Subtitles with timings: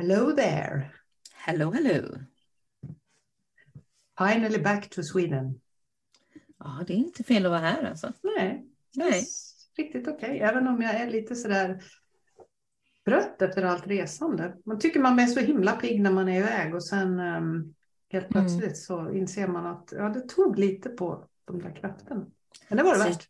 [0.00, 0.90] Hello there.
[1.34, 2.16] Hello, hello.
[4.18, 5.60] Finally back to Sweden.
[6.58, 8.12] Ja, det är inte fel att vara här alltså.
[8.22, 9.24] Nej, Nej.
[9.76, 10.38] riktigt okej.
[10.40, 11.82] Även om jag är lite sådär
[13.04, 14.56] trött efter allt resande.
[14.64, 17.74] Man tycker man är så himla pigg när man är iväg och sen ehm,
[18.10, 18.46] helt Mm.
[18.46, 22.26] plötsligt så inser man att ja, det tog lite på de där krafterna.
[22.68, 23.28] Men det var det Så- värt.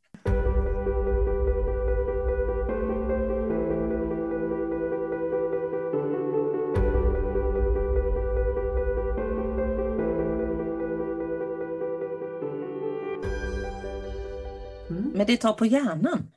[15.20, 16.30] Men det tar på hjärnan.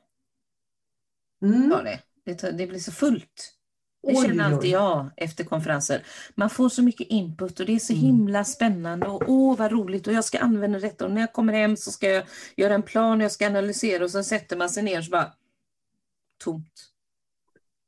[1.42, 1.70] Mm.
[1.70, 2.00] Ja, det.
[2.24, 3.54] Det, tar, det blir så fullt.
[4.02, 6.02] Det Oj, känner alltid jag efter konferenser.
[6.34, 8.04] Man får så mycket input och det är så Mm.
[8.04, 11.52] himla spännande och åh vad roligt och jag ska använda detta och när jag kommer
[11.52, 12.24] hem så ska jag
[12.56, 15.10] göra en plan och jag ska analysera och så sätter man sig ner och så
[15.10, 15.32] bara
[16.44, 16.92] tomt.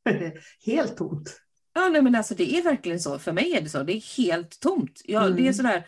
[0.66, 1.40] Helt tomt.
[1.74, 3.18] Ja, nej, men alltså det är verkligen så.
[3.18, 3.82] För mig är det så.
[3.82, 5.02] Det är helt tomt.
[5.04, 5.54] Ja, Det är Mm.
[5.54, 5.86] sådär,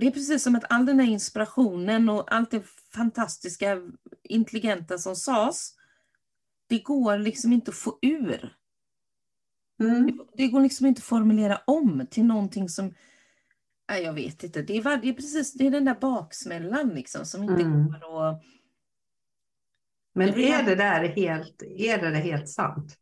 [0.00, 2.62] det är precis som att all den här inspirationen och allt det
[2.94, 3.82] fantastiska,
[4.22, 5.74] intelligenta som sades,
[6.66, 8.54] det går liksom inte att få ur.
[9.80, 10.20] Mm.
[10.36, 12.94] Det går liksom inte att formulera om till någonting som,
[13.90, 16.88] nej, jag vet inte, det är, var- det är precis det är den där baksmällan
[16.88, 17.86] liksom som inte Mm.
[17.88, 18.42] går att...
[20.14, 22.98] Men är det där helt, är det, det helt sant?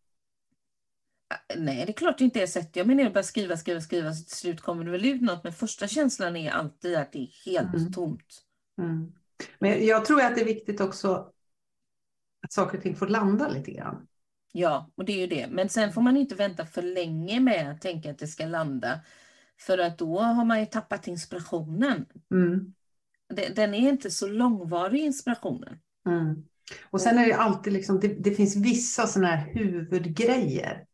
[1.57, 2.77] Nej, det är klart det inte är sätt.
[2.77, 5.45] Jag menar bara skriva, skriva, skriva, så till slut kommer det väl ut något.
[5.45, 7.93] Men första känslan är alltid att det är helt Mm.
[7.93, 8.43] tomt.
[8.79, 9.13] Mm.
[9.59, 11.33] Men jag tror att det är viktigt också
[12.43, 14.07] att saker och ting får landa lite grann.
[14.53, 15.47] Ja, och det är ju det.
[15.51, 19.01] Men sen får man inte vänta för länge med att tänka att det ska landa.
[19.61, 22.07] För att då har man ju tappat inspirationen.
[22.31, 22.75] Mm.
[23.35, 25.79] De- Den är inte så långvarig, inspirationen.
[26.09, 26.45] Mm.
[26.91, 30.86] Och sen är det alltid liksom, det, det finns vissa sådana här huvudgrejer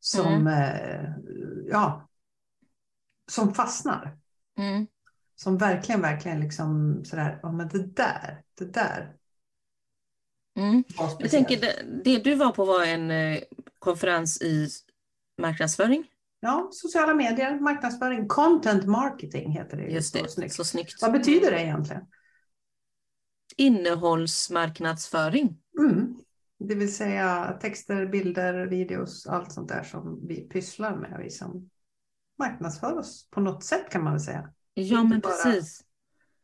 [0.00, 1.10] som, eh,
[1.70, 2.08] ja,
[3.30, 4.18] som fastnar.
[4.58, 4.86] Mm.
[5.36, 9.14] Som verkligen, verkligen liksom sådär, ja men det där, det där
[10.58, 10.84] Mm.
[11.18, 13.38] Jag tänker, det, det du var på var en eh,
[13.78, 14.68] konferens i
[15.42, 16.04] marknadsföring.
[16.40, 19.82] Ja, sociala medier, marknadsföring, content marketing heter det.
[19.82, 20.54] ju Just så det, snyggt.
[20.54, 21.02] så snyggt.
[21.02, 22.02] Vad betyder det egentligen?
[23.56, 25.56] Innehållsmarknadsföring.
[25.78, 26.16] Mm.
[26.58, 31.20] Det vill säga texter, bilder, videos, allt sånt där som vi pysslar med.
[31.22, 31.70] Vi som
[32.38, 34.50] marknadsför oss på något sätt kan man väl säga.
[34.74, 35.84] Ja, men bara- precis.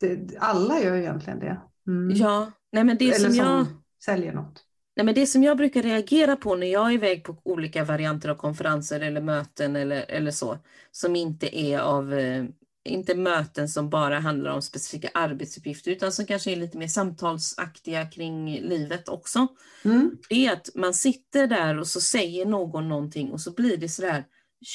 [0.01, 1.61] Det, alla gör egentligen det.
[1.87, 2.17] Mm.
[2.17, 3.67] Ja, nej men det Eller som som jag...
[4.05, 4.65] säljer något.
[4.97, 8.29] Nej, men det som jag brukar reagera på när jag är iväg på olika varianter
[8.29, 10.59] av konferenser eller möten eller, eller så,
[10.91, 12.45] som inte är av, eh,
[12.85, 18.07] inte möten som bara handlar om specifika arbetsuppgifter, utan som kanske är lite mer samtalsaktiga
[18.07, 19.47] kring livet också,
[19.85, 20.19] Mm.
[20.29, 23.89] det är att man sitter där och så säger någon någonting och så blir det
[23.89, 24.25] sådär,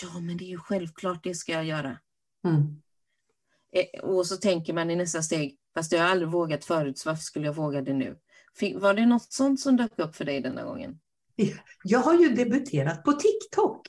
[0.01, 1.97] ja men det är ju självklart det ska jag göra.
[2.45, 2.81] Mm.
[3.73, 7.09] Eh, Och så tänker man i nästa steg, fast jag har aldrig vågat förut, så
[7.09, 8.17] varför skulle jag våga det nu?
[8.75, 10.99] Var det något sånt som dök upp för dig denna gången?
[11.83, 13.87] Jag har ju debuterat på TikTok.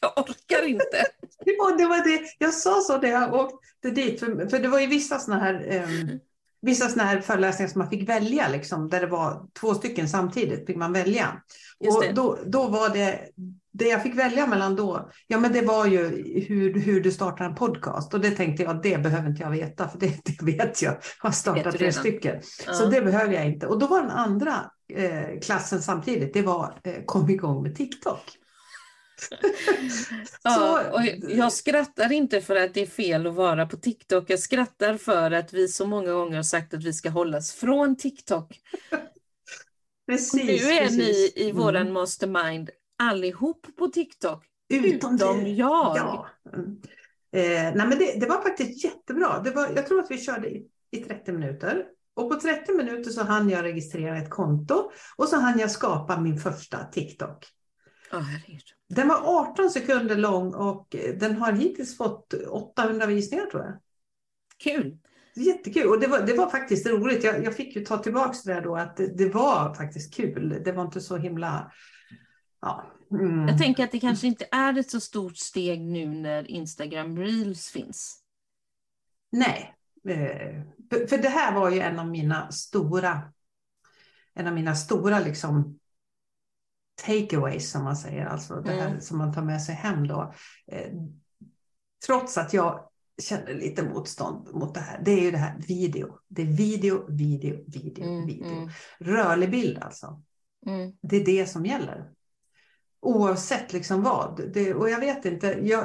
[0.00, 1.06] Jag orkar inte.
[1.60, 4.80] Och det var det, jag sa så när jag åkte dit, för, för det var
[4.80, 6.16] ju vissa sådana här, eh,
[6.62, 10.66] vissa såna här föreläsningar som man fick välja, liksom, där det var två stycken samtidigt,
[10.66, 11.42] fick man välja.
[11.88, 13.20] Och då, då var det,
[13.72, 15.98] det jag fick välja mellan då, ja men det var ju
[16.48, 18.14] hur, hur du startar en podcast.
[18.14, 20.92] Och det tänkte jag, det behöver inte jag veta, för det, det vet jag.
[20.92, 22.40] Jag har startat tre stycken.
[22.66, 22.72] Ja.
[22.72, 23.66] Så det behöver jag inte.
[23.66, 28.39] Och då var den andra eh, klassen samtidigt, det var eh, kom igång med TikTok.
[30.42, 31.00] Ja, och
[31.30, 34.30] jag skrattar inte för att det är fel att vara på TikTok.
[34.30, 37.96] Jag skrattar för att vi så många gånger har sagt att vi ska hållas från
[37.96, 38.60] TikTok.
[40.06, 40.98] Precis, Och nu är precis.
[40.98, 41.62] ni i Mm.
[41.62, 42.70] våran mastermind
[43.02, 44.44] allihop på TikTok.
[44.72, 45.96] Utom, utom jag.
[45.96, 46.26] Ja.
[46.54, 46.76] Mm.
[47.32, 49.40] Eh, nej men det, det var faktiskt jättebra.
[49.44, 51.84] Det var, jag tror att vi körde i, i 30 minuter.
[52.14, 56.20] Och på 30 minuter så hann jag registrera ett konto och så hann jag skapa
[56.20, 57.46] min första TikTok.
[58.10, 58.64] Herregud.
[58.88, 63.78] Den var 18 sekunder lång och den har hittills fått 800 visningar tror jag.
[64.58, 64.98] Kul.
[65.34, 67.24] Jättekul och det var, det var faktiskt roligt.
[67.24, 70.62] Jag, jag fick ju ta tillbaka det där då att det, det var faktiskt kul.
[70.64, 71.72] Det var inte så himla...
[72.60, 72.86] Ja.
[73.10, 73.48] Mm.
[73.48, 77.70] Jag tänker att det kanske inte är ett så stort steg nu när Instagram Reels
[77.70, 78.22] finns.
[79.32, 79.74] Nej,
[80.08, 80.62] eh,
[81.08, 83.22] för det här var ju en av mina stora,
[84.34, 85.78] en av mina stora liksom
[87.06, 89.00] takeaways som man säger, alltså det här Mm.
[89.00, 90.34] som man tar med sig hem då.
[90.72, 90.90] Eh,
[92.06, 92.84] Trots att jag
[93.22, 96.18] känner lite motstånd mot det här, det är ju det här video.
[96.28, 98.52] Det är video, video, video, Mm, video.
[98.52, 100.22] mm, Rörlig bild alltså.
[100.66, 100.92] mm.
[101.02, 102.10] Det är det som gäller.
[103.00, 104.52] Oavsett liksom vad.
[104.52, 105.84] Det, och jag vet inte, jag,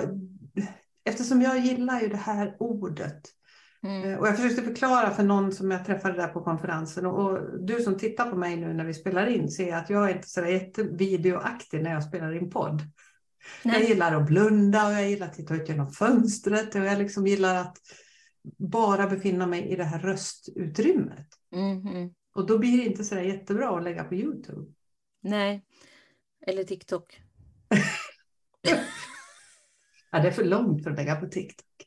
[1.04, 3.22] eftersom jag gillar ju det här ordet.
[3.86, 4.10] Mm.
[4.10, 7.60] Eh, och jag försökte förklara för någon som jag träffade där på konferensen och, och
[7.60, 10.30] du som tittar på mig nu när vi spelar in ser att jag är inte
[10.30, 12.82] så jättevideoaktig när jag spelar in podd.
[13.64, 13.80] Nej.
[13.80, 17.28] Jag gillar att blunda och jag gillar att titta ut genom fönstret och jag liksom
[17.28, 17.78] gillar att
[18.58, 21.28] bara befinna mig i det här röstutrymmet.
[21.56, 22.14] Mm.
[22.36, 24.72] Och då blir det inte så jättebra att lägga på Youtube.
[25.22, 25.66] Nej,
[26.48, 27.22] eller TikTok.
[30.12, 31.85] ja, det är för långt för att lägga på TikTok.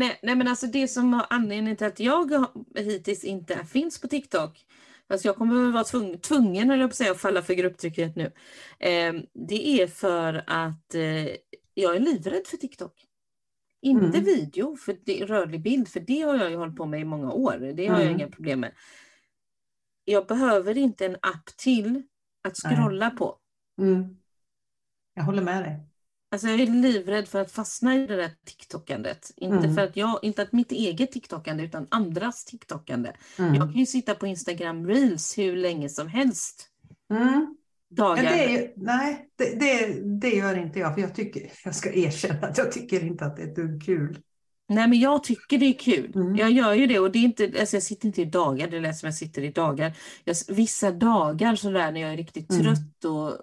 [0.00, 4.08] Nej, nej men alltså det som har anledningen till att jag hittills inte finns på
[4.08, 4.64] TikTok,
[5.08, 8.32] fast jag kommer vara tvungen, tvungen jag på säga, att falla för grupptrycket nu,
[8.78, 9.14] eh,
[9.48, 11.26] det är för att eh,
[11.74, 13.06] jag är livrädd för TikTok.
[13.82, 14.24] Inte mm.
[14.24, 17.32] video, för det, rörlig bild, för det har jag ju hållit på med i många
[17.32, 17.72] år.
[17.74, 18.06] Det har mm.
[18.06, 18.72] jag inga problem med.
[20.04, 22.02] Jag behöver inte en app till
[22.48, 23.16] att scrolla Nej.
[23.16, 23.38] på.
[23.80, 24.16] Mm.
[25.14, 25.89] Jag håller med dig.
[26.32, 29.30] Alltså jag är livrädd för att fastna i det där TikTokandet.
[29.36, 29.74] Inte mm.
[29.74, 33.12] för att jag, inte att mitt eget TikTokande utan andras TikTokande.
[33.38, 33.54] Mm.
[33.54, 36.68] Jag kan ju sitta på Instagram Reels hur länge som helst.
[37.10, 37.56] Mm.
[37.90, 38.22] Dagar.
[38.24, 40.94] Ja, det är, nej, det, det, det, gör inte jag.
[40.94, 43.82] För jag, tycker, jag ska erkänna att jag tycker inte att det är ett dugg
[43.82, 44.18] kul.
[44.70, 46.12] Nej, men jag tycker det är kul.
[46.14, 46.36] Mm.
[46.36, 48.76] Jag gör ju det och det är inte, alltså jag sitter inte i dagar, det
[48.76, 49.92] är som jag sitter i dagar.
[50.24, 52.62] Jag, vissa dagar sådär när jag är riktigt mm.
[52.62, 53.38] trött och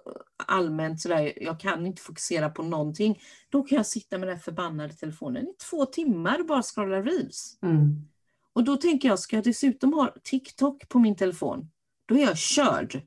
[0.46, 3.20] allmänt sådär, jag kan inte fokusera på någonting.
[3.48, 7.58] Då kan jag sitta med den förbannade telefonen i två timmar och bara scrolla reels.
[7.62, 8.08] Mm.
[8.52, 11.70] Och då tänker jag, ska jag dessutom ha TikTok på min telefon,
[12.06, 13.02] då är jag körd.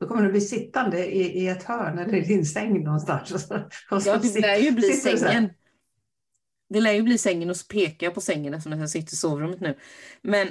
[0.00, 3.32] Då kommer du bli sittande i, i ett hörn eller i din säng någonstans.
[3.32, 3.54] Och så,
[3.90, 5.50] och så ja, det lär ju bli sängen.
[6.74, 9.16] Det lär ju bli sängen och så pekar jag på sängen eftersom jag sitter i
[9.16, 9.78] sovrummet nu.
[10.22, 10.48] Men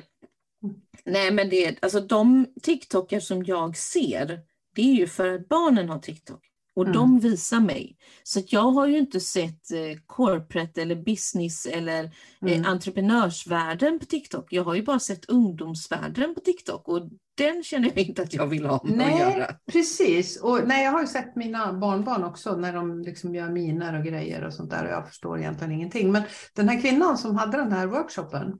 [1.06, 4.40] nej, men det, alltså de TikTokar som jag ser,
[4.75, 6.53] det är ju för att barnen har TikTok.
[6.75, 6.94] Och mm.
[6.94, 7.98] de visar mig.
[8.24, 12.12] Så jag har ju inte sett eh, corporate eller business eller eh,
[12.42, 12.66] mm.
[12.66, 14.54] entreprenörsvärlden på TikTok.
[14.54, 18.48] Jag har ju bara sett ungdomsvärlden på TikTok och den känner jag inte att jag
[18.48, 19.56] vill ha med nej, att göra.
[19.72, 24.00] Precis, och nej, jag har ju sett mina barnbarn också när de liksom gör miner
[24.00, 26.12] och grejer och sånt där och jag förstår egentligen ingenting.
[26.12, 26.24] Men
[26.56, 28.54] den här kvinnan som hade den här workshopen,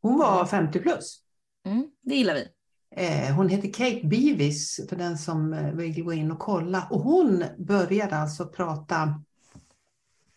[0.00, 1.20] hon var 50 plus.
[1.66, 2.48] Mm, det gillar vi.
[2.96, 6.88] Eh, hon heter Kate Beavis för den som eh, vill gå in och kolla.
[6.90, 9.22] Och hon började alltså prata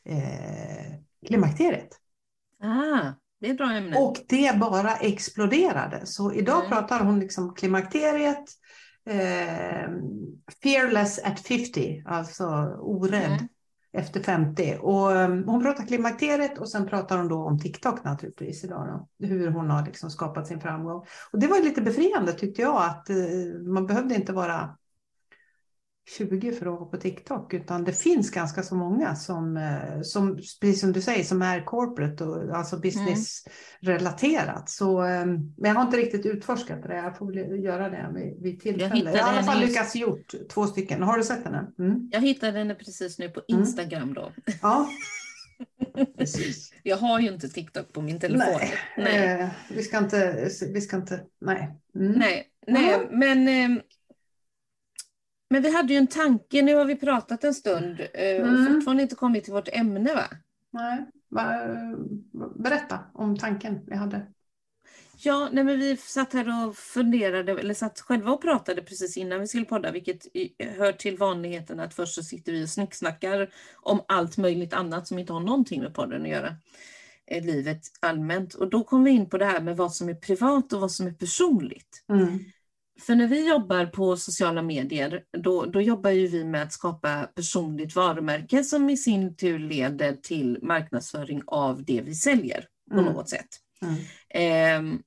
[0.05, 0.93] eh,
[1.27, 1.89] klimakteriet.
[2.63, 3.97] Ah, det är ett bra ämne.
[3.97, 6.05] Och det bara exploderade.
[6.05, 6.69] Så idag mm.
[6.69, 8.49] pratar hon liksom klimakteriet,
[9.05, 9.89] eh,
[10.63, 12.45] fearless at 50, alltså
[12.79, 13.31] orädd.
[13.31, 13.47] Mm
[13.93, 14.77] efter 50.
[14.81, 18.87] Och um, hon pratar klimakteriet och sen pratar hon då om TikTok naturligtvis idag.
[19.19, 21.05] Då, hur hon har liksom skapat sin framgång.
[21.31, 24.77] Och det var lite befriande tyckte jag att uh, man behövde inte vara
[26.09, 30.35] 20 för att vara på TikTok, utan det finns ganska så många som, eh, som
[30.35, 34.69] precis som du säger, som är corporate och alltså business-relaterat.
[34.69, 38.61] Så, eh, men jag har inte riktigt utforskat det, jag får väl göra det vid,
[38.61, 39.03] tillfälle.
[39.05, 41.03] Jag, jag har i alla fall lyckats gjort två stycken.
[41.03, 41.55] Har du sett den?
[41.79, 42.09] Mm.
[42.11, 43.61] Jag hittade den precis nu på mm.
[43.61, 44.13] Instagram mm.
[44.13, 44.31] då.
[44.61, 44.89] Ja.
[46.17, 46.73] Precis.
[46.83, 48.59] Jag har ju inte TikTok på min telefon.
[48.59, 49.41] Nej, nej.
[49.41, 51.77] Eh, vi ska inte, vi ska inte, nej.
[51.95, 52.11] Mm.
[52.11, 53.81] Nej, nej, men eh,
[55.51, 58.73] men vi hade ju en tanke, nu har vi pratat en stund eh, och mm.
[58.73, 60.23] fortfarande inte kommit till vårt ämne va?
[60.71, 61.05] Nej,
[62.55, 64.27] berätta om tanken vi hade.
[65.17, 69.39] Ja, nej men vi satt här och funderade, eller satt själva och pratade precis innan
[69.39, 70.27] vi skulle podda, vilket
[70.77, 75.19] hör till vanligheten att först så sitter vi och snicksnackar om allt möjligt annat som
[75.19, 76.55] inte har någonting med podden att göra.
[77.27, 78.53] Eh, livet allmänt.
[78.53, 80.91] Och då kom vi in på det här med vad som är privat och vad
[80.91, 82.05] som är personligt.
[82.09, 82.39] Mm.
[83.01, 87.23] För när vi jobbar på sociala medier, då, då jobbar ju vi med att skapa
[87.35, 93.13] personligt varumärke som i sin tur leder till marknadsföring av det vi säljer på mm.
[93.13, 93.47] något sätt.
[93.81, 94.95] Mm.
[94.95, 94.99] Eh,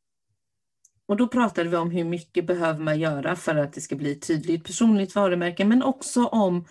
[1.07, 4.21] och då pratade vi om hur mycket behöver man göra för att det ska bli
[4.21, 6.67] tydligt personligt varumärke, men också om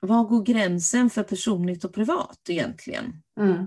[0.00, 3.22] var går gränsen för personligt och privat egentligen?
[3.40, 3.66] Mm.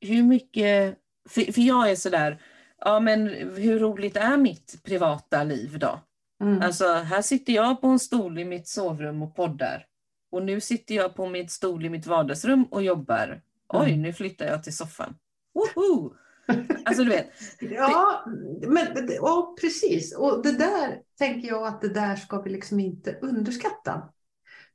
[0.00, 2.42] Hur mycket, för, för jag är sådär,
[2.80, 6.00] ja men hur roligt är mitt privata liv då?
[6.42, 6.62] Mm.
[6.62, 9.86] Alltså här sitter jag på en stol i mitt sovrum och poddar.
[10.30, 13.42] Och nu sitter jag på mitt stol i mitt vardagsrum och jobbar.
[13.68, 14.02] Oj, mm.
[14.02, 15.14] nu flyttar jag till soffan.
[15.54, 16.14] Woho!
[16.84, 17.30] Alltså du vet.
[17.60, 18.24] ja,
[18.68, 20.16] men, ja, precis.
[20.16, 24.12] Och det där tänker jag att det där ska vi liksom inte underskatta.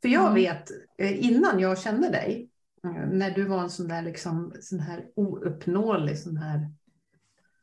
[0.01, 0.35] För jag mm.
[0.35, 2.49] vet, eh, innan jag kände dig,
[2.83, 6.71] eh, när du var en sån där, liksom, sån här ouppnåelig, sån här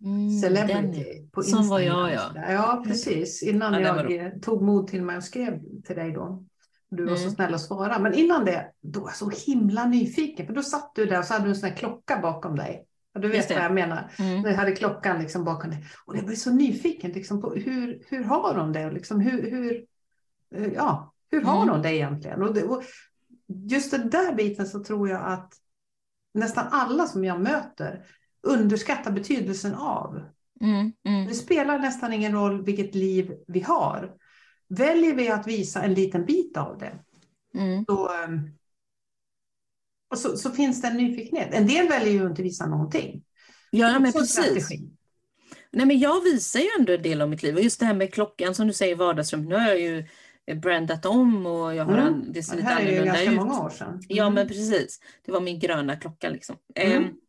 [0.06, 1.62] Mm, Celebrity den, på Instagram.
[1.62, 2.32] Som var jag ja.
[2.48, 3.42] Ja, precis.
[3.42, 6.44] Innan ja, jag tog mod till mig och skrev till dig då.
[6.90, 7.24] Du var mm.
[7.24, 7.98] så snäll att svara.
[7.98, 10.46] Men innan det, då var jag så himla nyfiken.
[10.46, 12.86] För då satt du där och så hade du en sån här klocka bakom dig.
[13.14, 14.10] Och du vet vad jag menar.
[14.18, 14.44] Mm.
[14.44, 15.86] Jag hade klockan liksom bakom dig.
[16.06, 18.90] Och jag blev så nyfiken liksom, på hur, hur har de det?
[18.90, 19.84] Liksom, hur, hur,
[20.54, 21.68] eh, ja, hur har mm.
[21.68, 22.42] de det egentligen?
[22.42, 22.82] Och, det, och
[23.46, 25.52] just den där biten så tror jag att
[26.34, 28.04] nästan alla som jag möter
[28.46, 30.20] underskattar betydelsen av.
[30.60, 31.26] Mm, mm.
[31.26, 34.12] Det spelar nästan ingen roll vilket liv vi har.
[34.68, 36.92] Väljer vi att visa en liten bit av det,
[37.60, 37.84] mm.
[37.84, 38.40] så, ehm,
[40.10, 41.48] och så, så, finns det en nyfikenhet.
[41.52, 43.22] En del väljer ju inte visa någonting.
[43.70, 44.68] Ja, men precis.
[45.70, 47.54] Nej, men jag visar ju ändå en del av mitt liv.
[47.54, 49.44] Och just det här med klockan som du säger vardagsrum.
[49.44, 50.06] Nu har jag ju
[50.54, 52.32] brandat om och jag har mm.
[52.32, 53.04] det ser lite annorlunda ut.
[53.04, 53.36] Det här är ju ganska ut.
[53.36, 53.88] många år sedan.
[53.88, 54.02] Mm.
[54.08, 55.00] Ja, men precis.
[55.24, 56.56] Det var min gröna klocka liksom.
[56.74, 57.04] Mm.
[57.04, 57.20] Um,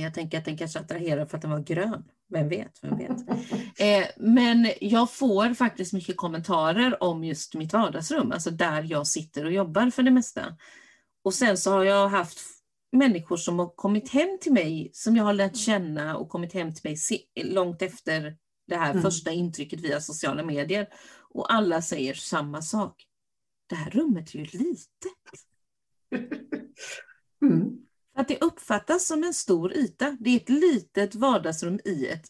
[0.00, 2.04] jag tänker att den kanske attraherar för att den var grön.
[2.28, 2.78] Vem vet?
[2.82, 3.28] Vem vet?
[3.78, 9.44] eh, men jag får faktiskt mycket kommentarer om just mitt vardagsrum, alltså där jag sitter
[9.44, 10.56] och jobbar för det mesta.
[11.24, 12.38] Och sen så har jag haft
[12.92, 16.74] människor som har kommit hem till mig, som jag har lärt känna och kommit hem
[16.74, 16.96] till mig
[17.44, 18.36] långt efter
[18.66, 19.02] det här mm.
[19.02, 20.88] första intrycket via sociala medier.
[21.30, 23.04] Och alla säger samma sak.
[23.66, 24.88] Det här rummet är ju litet.
[27.42, 27.78] Mm.
[28.14, 30.16] Att det uppfattas som en stor yta.
[30.20, 32.26] Det är ett litet vardagsrum i ett,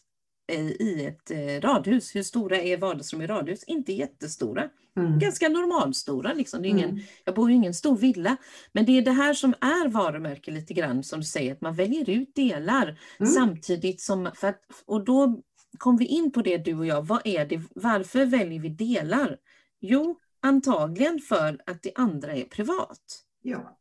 [0.79, 2.15] i ett eh, radhus.
[2.15, 3.63] Hur stora är vardagsrum i radhus?
[3.63, 4.69] Inte jättestora.
[4.97, 5.19] Mm.
[5.19, 6.33] Ganska normalstora.
[6.33, 6.61] Liksom.
[6.61, 7.01] Det är ingen, mm.
[7.23, 8.37] Jag bor ju i ingen stor villa.
[8.71, 11.75] Men det är det här som är varumärke lite grann, som du säger, att man
[11.75, 13.31] väljer ut delar mm.
[13.31, 14.31] samtidigt som...
[14.35, 15.41] För att, och då
[15.77, 17.07] kom vi in på det du och jag.
[17.07, 19.37] Vad är det, varför väljer vi delar?
[19.81, 23.23] Jo, antagligen för att det andra är privat.
[23.41, 23.77] Ja.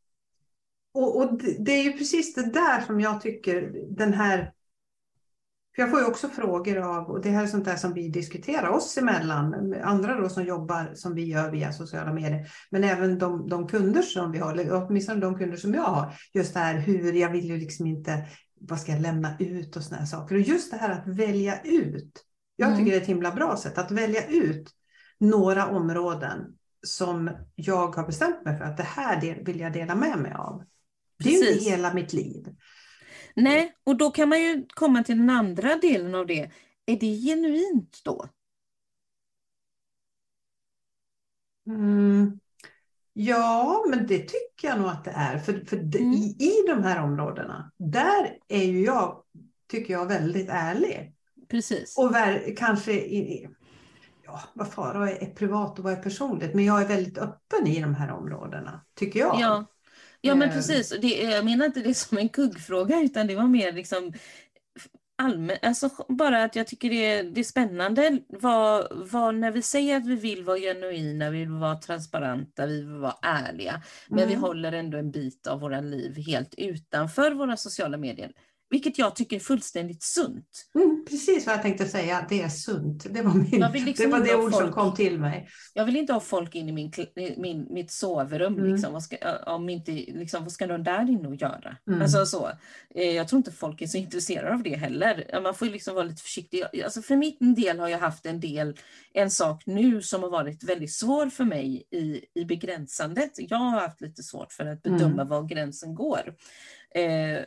[0.95, 4.53] Och, och det är ju precis det där som jag tycker den här
[5.75, 8.09] för jag får ju också frågor av, och det här är sånt där som vi
[8.09, 13.19] diskuterar oss emellan, andra då som jobbar som vi gör via sociala medier, men även
[13.19, 16.61] de, de kunder som vi har, eller åtminstone de kunder som jag har, just det
[16.61, 18.27] här hur jag vill ju liksom inte,
[18.61, 20.35] vad ska jag lämna ut och såna här saker.
[20.35, 22.25] Och just det här att välja ut,
[22.57, 22.79] jag mm.
[22.79, 24.71] tycker det är ett himla bra sätt att välja ut
[25.21, 26.39] några områden
[26.87, 30.63] som jag har bestämt mig för att det här vill jag dela med mig av.
[31.25, 32.47] Det är ju inte hela mitt liv.
[33.37, 36.51] Nej, och då kan man ju komma till den andra delen av det.
[36.87, 38.29] Är det genuint då?
[41.67, 42.41] Mm.
[43.13, 45.39] Ja, men det tycker jag nog att det är.
[45.39, 46.13] För, för mm.
[46.13, 49.23] i, i de här områdena, där är ju jag,
[49.71, 51.15] tycker jag, väldigt ärlig.
[51.49, 51.99] Precis.
[51.99, 53.49] Och ver, kanske, i,
[54.25, 57.81] ja, vad fara är privat och vad är personligt, men jag är väldigt öppen i
[57.81, 59.41] de här områdena, tycker jag.
[59.41, 59.65] Ja,
[60.25, 60.55] Ja men eh.
[60.55, 64.13] precis, det, jag menar inte det som en kuggfråga utan det var mer liksom
[65.19, 69.63] allmän, alltså bara att jag tycker det är, det är spännande vad, vad, när vi
[69.63, 74.19] säger att vi vill vara genuina, vi vill vara transparenta, vi vill vara ärliga, men
[74.19, 74.31] mm.
[74.31, 78.33] vi håller ändå en bit av våra liv helt utanför våra sociala medier.
[78.75, 80.67] Vilket jag tycker är fullständigt sunt.
[80.75, 83.07] Mm, precis vad jag tänkte säga, det är sunt.
[83.15, 85.49] Det var, min, liksom det, var det ord folk, som kom till mig.
[85.75, 86.93] Jag vill inte ha folk in i min,
[87.37, 88.55] min, mitt sovrum.
[88.55, 88.73] Mm.
[88.73, 88.93] Liksom.
[88.93, 89.17] Vad, ska,
[89.47, 91.77] om inte, liksom, vad ska de där inne och göra?
[91.89, 92.03] Mm.
[92.03, 92.51] Alltså, så.
[92.95, 95.41] Eh, jag tror inte folk är så intresserade av det heller.
[95.43, 96.65] Man får liksom vara lite försiktig.
[96.85, 98.77] Alltså, för min del har jag haft en del,
[99.13, 103.31] en sak nu som har varit väldigt svår för mig i, i begränsandet.
[103.37, 105.29] Jag har haft lite svårt för att bedöma mm.
[105.29, 106.35] var gränsen går.
[106.95, 107.45] Eh,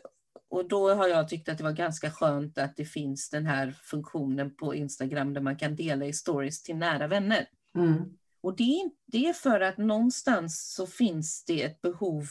[0.49, 3.71] och då har jag tyckt att det var ganska skönt att det finns den här
[3.83, 7.45] funktionen på Instagram där man kan dela i stories till nära vänner.
[7.75, 8.17] Mm.
[8.41, 12.25] Och det är, det är för att någonstans så finns det ett behov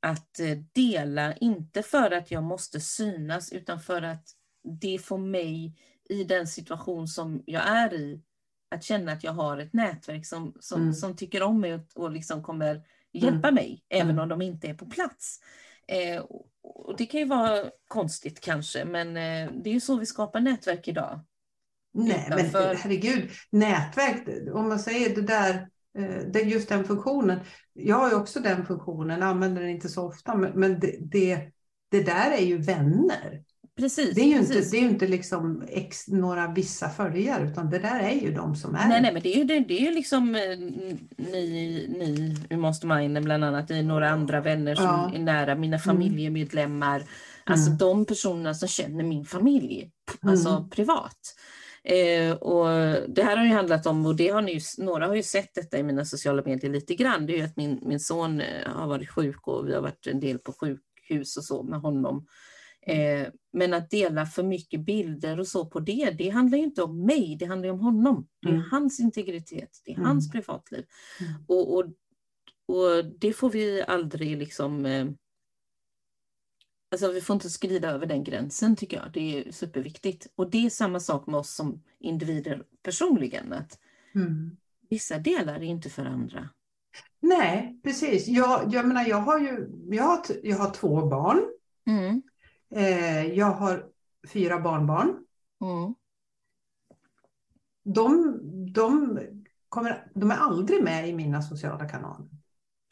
[0.00, 4.28] att eh, dela, inte för att jag måste synas utan för att
[4.80, 5.74] det får mig
[6.08, 8.22] i den situation som jag är i
[8.70, 10.94] att känna att jag har ett nätverk som, som, mm.
[10.94, 13.54] som tycker om mig och, och liksom kommer hjälpa mm.
[13.54, 14.22] mig, även mm.
[14.22, 15.40] om de inte är på plats.
[15.86, 16.51] Eh, och
[16.98, 20.88] det kan ju vara konstigt kanske, men eh, det är ju så vi skapar nätverk
[20.88, 21.20] idag.
[21.94, 22.68] Nej, Utanför...
[22.68, 25.68] men herregud, nätverk, om man säger det där,
[26.34, 27.40] eh, just den funktionen.
[27.72, 31.52] Jag har ju också den funktionen, använder den inte så ofta, men det, det,
[31.90, 33.42] det där är ju vänner.
[33.76, 34.56] Precis, det är ju precis.
[34.56, 38.56] inte, det är inte liksom ex, några vissa följare, utan det där är ju de
[38.56, 38.88] som är.
[38.88, 40.58] Nej, nej men det är ju, det, det är ju liksom eh,
[41.32, 45.12] ni, ni i Masterminden bland annat, i några andra vänner som ja.
[45.14, 45.80] är nära, mina mm.
[45.80, 46.96] familjemedlemmar.
[46.96, 47.08] Mm.
[47.44, 49.90] Alltså de personerna som känner min familj,
[50.22, 50.70] alltså mm.
[50.70, 51.34] privat.
[51.84, 52.66] Eh, och
[53.08, 55.78] det här har ju handlat om, och det har ni, några har ju sett detta
[55.78, 58.86] i mina sociala medier lite grann, det är ju att min, min son eh, har
[58.86, 62.26] varit sjuk och vi har varit en del på sjukhus och så med honom
[62.86, 66.82] Eh, men att dela för mycket bilder och så på det, det handlar ju inte
[66.82, 68.28] om mig, det handlar om honom.
[68.42, 68.64] Det är Mm.
[68.70, 70.06] hans integritet, det är Mm.
[70.06, 70.84] hans privatliv.
[71.20, 71.32] Mm.
[71.48, 71.84] Och, och,
[72.66, 74.86] och det får vi aldrig liksom...
[74.86, 75.06] Eh,
[76.90, 79.12] alltså vi får inte skrida över den gränsen tycker jag.
[79.12, 80.26] Det är superviktigt.
[80.34, 83.52] Och det är samma sak med oss som individer personligen.
[83.52, 83.78] Att
[84.14, 84.56] Mm.
[84.90, 86.48] vissa delar är inte för andra.
[87.20, 88.28] Nej, precis.
[88.28, 91.42] Jag, jag menar, jag har ju jag har, jag har två barn.
[91.86, 92.22] Mm.
[92.74, 93.84] Eh, jag har
[94.32, 95.08] fyra barnbarn.
[95.60, 95.94] Mm.
[97.84, 98.38] De,
[98.72, 99.18] de,
[99.68, 102.26] kommer, de är aldrig med i mina sociala kanaler.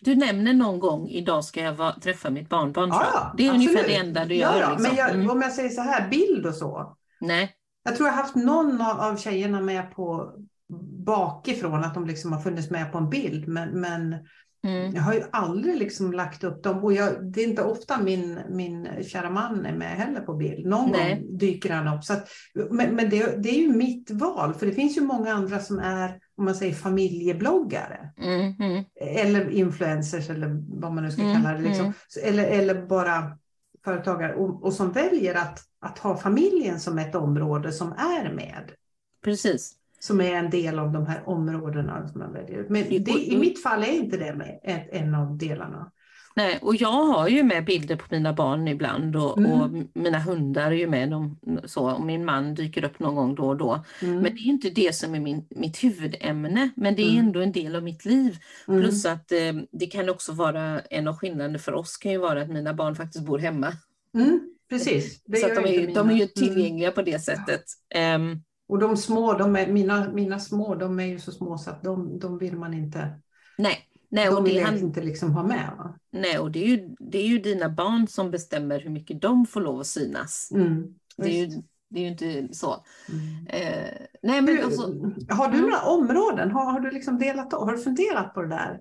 [0.03, 2.89] Du nämner någon gång, idag ska jag va- träffa mitt barnbarn.
[2.89, 3.69] Ja, det är absolut.
[3.69, 4.61] ungefär det enda du gör.
[4.61, 4.83] ja, liksom.
[4.83, 5.31] Men jag, mm.
[5.31, 6.97] om jag säger så här, bild och så.
[7.21, 7.55] Nej.
[7.83, 10.35] Jag tror jag har haft någon av, av tjejerna med på
[11.07, 13.49] bakifrån, att de liksom har funnits med på en bild.
[13.49, 14.17] Men, men
[14.63, 14.95] Mm.
[14.95, 16.85] jag har ju aldrig liksom lagt upp dem.
[16.85, 20.67] Och jag, det är inte ofta min, min kära man är med heller på bild.
[20.67, 21.15] Någon Nej.
[21.15, 22.05] gång dyker han upp.
[22.05, 22.29] Så att,
[22.71, 25.79] men men det, det är ju mitt val, för det finns ju många andra som
[25.79, 28.11] är, om man säger familjebloggare.
[28.23, 28.55] Mm.
[28.61, 28.85] Mm.
[29.01, 31.63] Eller influencers eller vad man nu ska Mm, kalla det.
[31.65, 31.85] Liksom.
[31.85, 31.93] mm.
[32.09, 33.39] Så- Eller, eller bara
[33.85, 38.71] företagare och, och som väljer att, att ha familjen som ett område som är med.
[39.25, 39.73] Precis.
[40.03, 42.69] Som är en del av de här områdena som man väljer ut.
[42.71, 45.93] Men Jo, det, i mitt fall är inte det med ett, en av delarna.
[46.37, 49.53] Nej, och jag har ju med bilder på mina barn ibland och, Mm.
[49.53, 51.11] och mina hundar är ju med.
[51.11, 53.85] De, så, och min man dyker upp någon gång då och då.
[54.03, 54.15] Mm.
[54.15, 57.27] Men det är inte det som är min, mitt huvudämne, men det är Mm.
[57.27, 58.39] ändå en del av mitt liv.
[58.69, 58.81] Mm.
[58.81, 62.43] Plus att eh, det kan också vara, en av skillnaderna för oss kan ju vara
[62.43, 63.73] att mina barn faktiskt bor hemma.
[64.15, 64.41] Mm,
[64.71, 65.23] precis.
[65.25, 66.29] Det så de, är, de är ju Mm.
[66.37, 67.63] tillgängliga på det sättet.
[67.95, 71.71] Ehm, Och de små, de är, mina, mina små, de är ju så små så
[71.71, 73.21] att de, de vill man inte,
[73.59, 75.75] nej, nej, de och vill det, jag han, inte liksom ha med.
[75.79, 75.95] Va?
[76.13, 79.47] nej, och det är, ju, det är ju dina barn som bestämmer hur mycket de
[79.47, 80.51] får lov att synas.
[80.55, 82.09] Mm, Det är, ju, det är ju
[82.43, 82.85] inte så.
[83.09, 83.47] Mm.
[83.47, 84.83] Eh, nej, men Du, alltså,
[85.29, 85.71] har du Mm.
[85.71, 86.51] några områden?
[86.51, 88.81] Har, har du liksom delat Har du funderat på det där?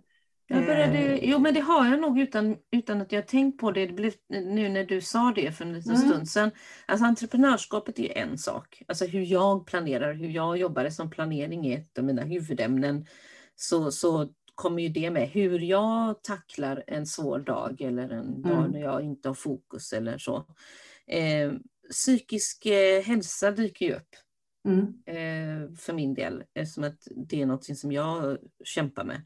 [0.50, 3.72] Jag började, Eh, jo, men det har jag nog utan, utan att jag tänkt på
[3.72, 3.86] det.
[3.86, 6.10] Det blev nu när du sa det för en liten Mm.
[6.10, 6.52] stund sedan.
[6.86, 8.82] Alltså entreprenörskapet är en sak.
[8.88, 13.06] Alltså hur jag planerar, hur jag jobbar som planering är ett av mina huvudämnen.
[13.56, 18.58] Så, så kommer ju det med hur jag tacklar en svår dag eller en dag
[18.60, 18.72] Mm.
[18.72, 20.46] när jag inte har fokus eller så.
[21.08, 21.52] Eh,
[21.92, 24.10] psykisk eh, hälsa dyker ju upp.
[24.68, 24.80] Mm.
[25.06, 29.22] eh, för min del, eftersom att det är något som jag kämpar med.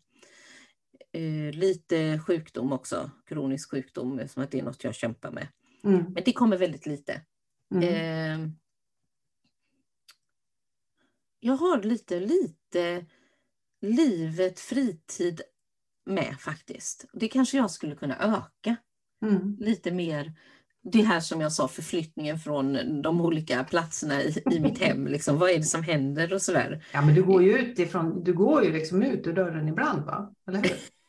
[1.13, 5.47] Eh, lite sjukdom också, kronisk sjukdom, eftersom att det är något jag kämpar med.
[5.83, 6.03] Mm.
[6.03, 7.21] Men det kommer väldigt lite.
[7.75, 7.83] Mm.
[7.83, 8.49] Eh,
[11.39, 13.05] jag har lite, lite
[13.81, 15.41] livet, fritid
[16.05, 17.05] med faktiskt.
[17.13, 18.75] Det kanske jag skulle kunna öka
[19.25, 19.57] Mm.
[19.59, 20.33] lite mer.
[20.91, 25.07] Det här som jag sa, förflyttningen från de olika platserna i, i mitt hem.
[25.07, 26.85] Liksom, vad är det som händer och sådär.
[26.93, 30.05] Ja, men du går ju ut ifrån, du går ju liksom ut ur dörren ibland,
[30.05, 30.33] va?
[30.47, 30.71] Eller hur?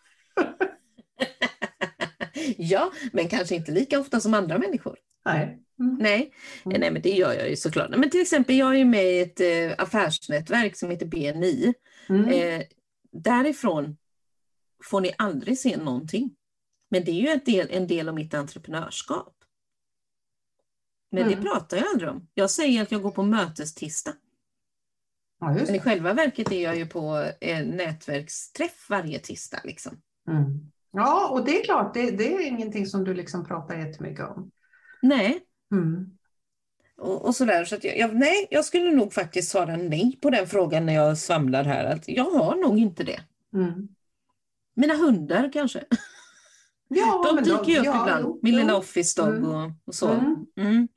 [2.58, 4.98] ja, men kanske inte lika ofta som andra människor.
[5.24, 5.60] Nej.
[5.78, 5.96] Mm.
[6.00, 6.32] Nej,
[6.64, 6.80] Mm.
[6.80, 7.90] nej men det gör jag ju såklart.
[7.90, 11.74] Men till exempel, jag är med i ett eh, affärsnätverk som heter BNI.
[12.08, 12.28] Mm.
[12.28, 12.66] Eh,
[13.12, 13.96] därifrån
[14.84, 16.36] får ni aldrig se någonting.
[16.90, 19.34] Men det är ju en del, en del av mitt entreprenörskap.
[21.10, 21.44] Men det Mm.
[21.44, 22.28] pratar jag aldrig om.
[22.34, 24.14] Jag säger att jag går på mötestisdag.
[25.40, 29.60] Ja, Men i själva verket är jag ju på en nätverksträff varje tisdag.
[29.64, 30.00] Liksom.
[30.28, 30.70] Mm.
[30.94, 34.50] Ja, och det är klart, det, det är ingenting som du liksom pratar jättemycket om.
[35.02, 35.40] Nej,
[35.72, 36.10] Mm.
[36.98, 37.64] och, och sådär.
[37.64, 41.18] Så jag, jag, nej, jag skulle nog faktiskt svara nej på den frågan när jag
[41.18, 41.84] svamlar här.
[41.84, 43.20] Att jag har nog inte det.
[43.54, 43.88] Mm.
[44.74, 45.84] Mina hundar kanske.
[46.88, 48.24] Ja, De men dyker ju upp ja, ibland.
[48.24, 48.58] jo, Min jo.
[48.60, 49.44] lilla office dog Mm.
[49.50, 50.08] och, och så.
[50.08, 50.46] Mm.
[50.56, 50.88] Mm.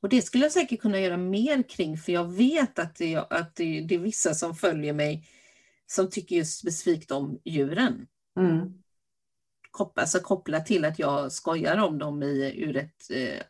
[0.00, 3.56] Och det skulle jag säkert kunna göra mer kring för jag vet att, det, att
[3.56, 5.24] det, det är vissa som följer mig
[5.86, 8.06] som tycker just specifikt om djuren.
[8.38, 8.79] Mm.
[9.70, 13.42] Kop- Alltså kopplat till att jag skojar om dem i, ur ett eh,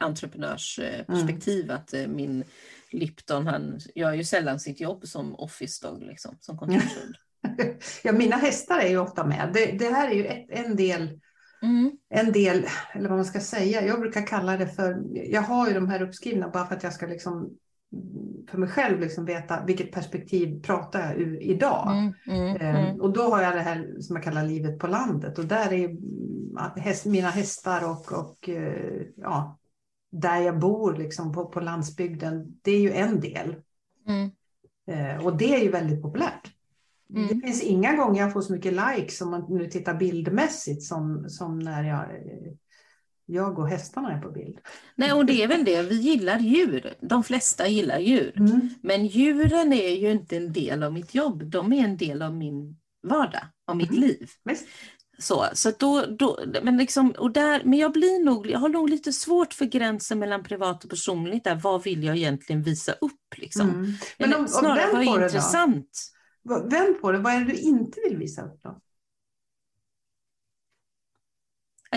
[0.00, 1.70] entreprenörsperspektiv.
[1.70, 2.44] Att eh, min
[2.90, 7.14] Lipton, han gör ju sällan sitt jobb som office dog, liksom, som kontorshund.
[8.02, 9.50] Ja, mina hästar är ju ofta med.
[9.54, 11.20] Det, det här är ju ett, en del
[11.62, 11.90] Mm.
[12.14, 15.74] en del, eller vad man ska säga, jag brukar kalla det för, jag har ju
[15.74, 17.50] de här uppskrivna bara för att jag ska liksom
[18.48, 21.92] för mig själv liksom veta vilket perspektiv pratar jag ur idag.
[21.92, 23.00] Mm, mm, Eh, mm.
[23.00, 25.96] Och då har jag det här som jag kallar livet på landet och där är
[26.80, 29.58] häst, mina hästar och, och eh, ja,
[30.10, 33.56] där jag bor liksom på, på landsbygden, det är ju en del.
[34.06, 34.30] Mm.
[34.90, 36.50] Eh, och det är ju väldigt populärt.
[37.14, 37.28] Mm.
[37.28, 41.28] Det finns inga gånger jag får så mycket likes om man nu tittar bildmässigt som,
[41.28, 42.52] som när jag eh,
[43.32, 44.58] Jag och hästarna är på bild.
[44.94, 46.94] Nej, och det är väl det, vi gillar djur.
[47.00, 48.32] De flesta gillar djur.
[48.36, 48.68] Mm.
[48.82, 52.34] Men djuren är ju inte en del av mitt jobb, de är en del av
[52.34, 54.00] min vardag, av mitt Mm.
[54.00, 54.30] liv.
[54.44, 54.66] Visst.
[55.18, 58.90] Så, så då, då, men, liksom, och där, men jag, blir nog, jag har nog
[58.90, 61.44] lite svårt för gränsen mellan privat och personligt.
[61.44, 61.54] Där.
[61.54, 63.34] Vad vill jag egentligen visa upp?
[63.36, 63.70] Liksom?
[63.70, 63.92] Mm.
[64.18, 65.24] Men om, snarare, vad är då?
[65.24, 65.88] intressant?
[66.70, 68.80] Vänd på det, vad är det du inte vill visa upp då?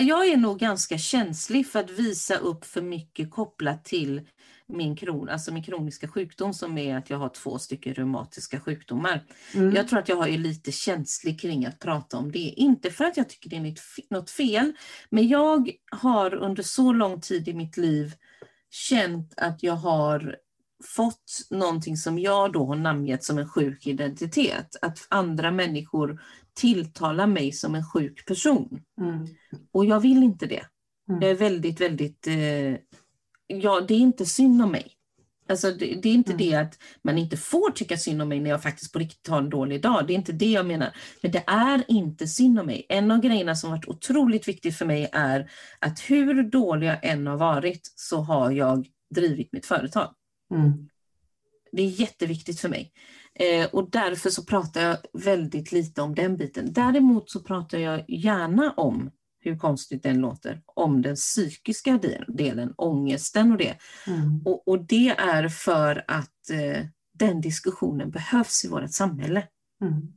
[0.00, 4.28] Jag är nog ganska känslig för att visa upp för mycket kopplat till
[4.66, 9.24] min, kron, alltså min kroniska sjukdom som är att jag har två stycken reumatiska sjukdomar.
[9.54, 9.74] Mm.
[9.74, 12.38] Jag tror att jag är lite känslig kring att prata om det.
[12.38, 14.72] Inte för att jag tycker det är något fe- något fel,
[15.10, 18.14] men jag har under så lång tid i mitt liv
[18.70, 20.36] känt att jag har
[20.84, 24.76] fått någonting som jag då har namngett som en sjuk identitet.
[24.82, 26.20] Att andra människor
[26.54, 28.80] tilltalar mig som en sjuk person.
[29.00, 29.26] Mm.
[29.72, 30.64] Och jag vill inte det.
[31.08, 31.22] Mm.
[31.22, 32.26] Jag är väldigt, väldigt...
[32.26, 32.76] Eh,
[33.46, 34.90] ja, det är inte synd om mig.
[35.48, 36.46] Alltså det, det är inte Mm.
[36.46, 39.38] det att man inte får tycka synd om mig när jag faktiskt på riktigt har
[39.38, 40.06] en dålig dag.
[40.06, 40.96] Det är inte det jag menar.
[41.22, 42.86] Men det är inte synd om mig.
[42.88, 47.26] En av grejerna som varit otroligt viktigt för mig är att hur dålig jag än
[47.26, 50.14] har varit så har jag drivit mitt företag.
[50.54, 50.88] Mm.
[51.72, 52.92] Det är jätteviktigt för mig.
[53.40, 56.72] Eh, och därför så pratar jag väldigt lite om den biten.
[56.72, 62.74] Däremot så pratar jag gärna om, hur konstigt den låter, om den psykiska del- delen,
[62.76, 63.76] ångesten och det.
[64.06, 64.42] Mm.
[64.44, 69.48] Och, och det är för att eh, den diskussionen behövs i vårt samhälle.
[69.82, 70.12] Mm.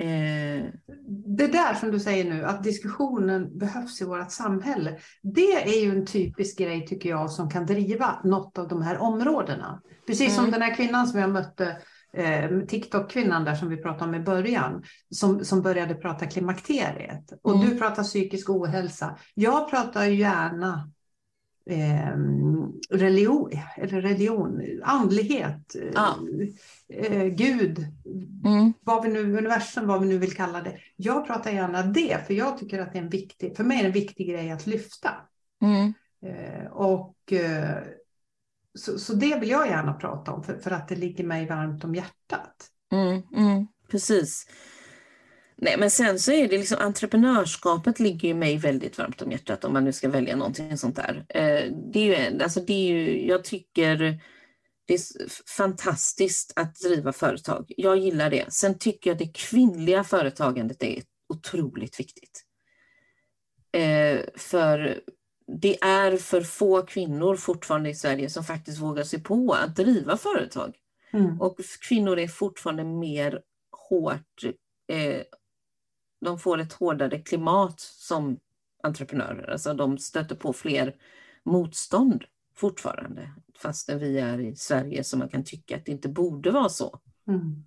[0.00, 0.64] Eh,
[1.36, 4.98] Det där som du säger nu, att diskussionen behövs i vårt samhälle.
[5.22, 8.98] Det är ju en typisk grej tycker jag som kan driva något av de här
[8.98, 9.80] områdena.
[10.06, 10.52] Precis som Mm.
[10.52, 11.76] den här kvinnan som jag mötte,
[12.12, 17.32] eh, TikTok-kvinnan där som vi pratade om i början, som, som började prata klimakteriet.
[17.42, 17.68] Och Mm.
[17.70, 19.16] du pratar psykisk ohälsa.
[19.34, 20.90] Jag pratar gärna
[21.66, 22.16] eh,
[22.90, 26.16] religion, eller religion, andlighet, eh, Ja.
[26.94, 27.78] eh, Gud,
[28.44, 30.78] mm, vad vi nu, universum, vad vi nu vill kalla det.
[30.96, 33.82] Jag pratar gärna det, för jag tycker att det är en viktig, för mig är
[33.82, 35.10] det en viktig grej att lyfta.
[35.62, 35.92] mm,
[36.22, 37.82] Eh, och eh,
[38.74, 41.84] så, så det vill jag gärna prata om, för, för att det ligger mig varmt
[41.84, 42.70] om hjärtat.
[42.92, 44.46] mm, mm, precis.
[45.62, 49.64] Nej, men sen så är det liksom entreprenörskapet ligger ju mig väldigt varmt om hjärtat
[49.64, 51.24] om man nu ska välja någonting sånt där.
[51.28, 54.20] Eh, det är ju, alltså det är ju, jag tycker
[54.86, 55.00] det är
[55.56, 57.72] fantastiskt att driva företag.
[57.76, 58.52] Jag gillar det.
[58.52, 62.44] Sen tycker jag det kvinnliga företagandet är otroligt viktigt.
[63.72, 65.00] Eh, för
[65.60, 70.16] det är för få kvinnor fortfarande i Sverige som faktiskt vågar sig på att driva
[70.16, 70.76] företag.
[71.12, 71.40] Mm.
[71.40, 73.40] Och kvinnor är fortfarande mer
[73.88, 74.44] hårt,
[74.92, 75.22] eh,
[76.20, 78.38] de får ett hårdare klimat som
[78.82, 79.50] entreprenörer.
[79.50, 80.96] Alltså de stöter på fler
[81.44, 82.24] motstånd
[82.56, 83.30] fortfarande.
[83.58, 87.00] Fastän vi är i Sverige så man kan tycka att det inte borde vara så.
[87.28, 87.64] Mm.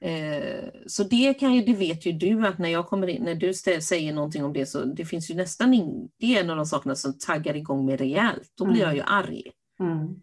[0.00, 3.34] Eh, så det kan ju, det vet ju du att när jag kommer in, när
[3.34, 6.56] du säger någonting om det så det finns ju nästan in, det är en av
[6.56, 8.52] de sakerna som taggar igång mig rejält.
[8.54, 9.42] Då blir jag ju arg.
[9.80, 10.20] Mm.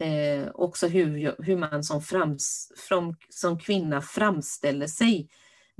[0.00, 5.28] Eh, också hur, hur man som, frams, from, som kvinna framställer sig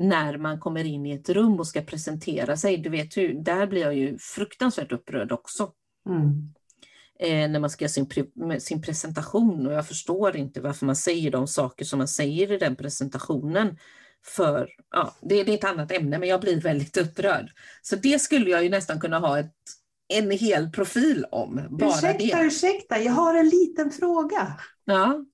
[0.01, 2.77] när man kommer in i ett rum och ska presentera sig.
[2.77, 5.73] Du vet hur, där blir jag ju fruktansvärt upprörd också.
[6.09, 6.55] Mm.
[7.19, 11.31] Eh, när man ska göra sin, sin presentation och jag förstår inte varför man säger
[11.31, 13.79] de saker som man säger i den presentationen.
[14.27, 17.53] För, ja, det, det är ett annat ämne men jag blir väldigt upprörd.
[17.83, 19.55] Så det skulle jag ju nästan kunna ha ett,
[20.09, 21.61] en hel profil om.
[21.71, 22.47] Bara Ursäkta, det.
[22.47, 24.53] ursäkta, jag har en liten fråga.
[24.85, 25.25] Ja.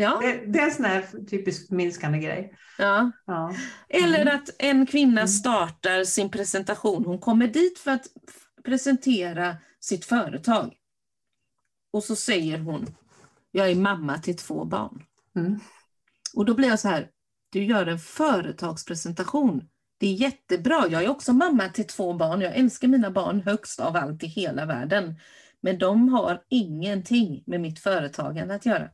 [0.00, 2.54] Ja, Det, det är en sån här typisk minskande grej.
[2.78, 3.10] ja.
[3.26, 3.54] Ja.
[3.88, 4.36] Eller Mm.
[4.36, 5.28] att en kvinna Mm.
[5.28, 7.04] startar sin presentation.
[7.04, 8.06] Hon kommer dit för att
[8.64, 10.74] presentera sitt företag.
[11.92, 12.86] Och så säger hon,
[13.50, 15.02] jag är mamma till två barn.
[15.36, 15.60] Mm.
[16.34, 17.08] Och då blir jag så här,
[17.52, 19.68] du gör en företagspresentation.
[19.98, 22.40] Det är jättebra, jag är också mamma till två barn.
[22.40, 25.14] Jag älskar mina barn högst av allt i hela världen.
[25.60, 28.90] Men de har ingenting med mitt företagande att göra.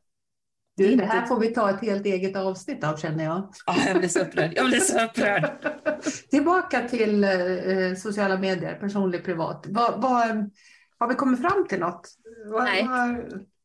[0.76, 3.52] Du, det här får vi ta ett helt eget avsnitt av känner jag.
[3.66, 4.52] Ah, jag blir så upprörd.
[4.56, 5.72] Jag blir så upprörd.
[6.30, 9.66] Tillbaka till eh, sociala medier, personlig privat.
[9.68, 10.50] Vad, vad,
[10.98, 12.08] har vi kommit fram till något?
[12.46, 12.88] Vad, Nej.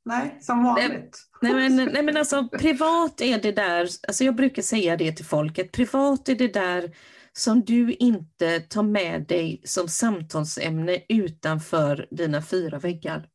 [0.05, 1.17] Nej, som vanligt.
[1.41, 5.25] Nej men, nej men alltså privat är det där, alltså jag brukar säga det till
[5.25, 6.95] folket, privat är det där
[7.33, 13.27] som du inte tar med dig som samtalsämne utanför dina fyra väggar.